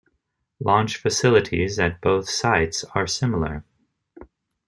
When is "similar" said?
3.05-3.63